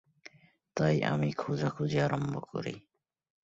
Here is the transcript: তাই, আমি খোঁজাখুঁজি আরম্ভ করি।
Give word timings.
তাই, 0.77 0.95
আমি 1.03 1.29
খোঁজাখুঁজি 1.33 1.97
আরম্ভ 1.99 2.33
করি। 2.51 2.75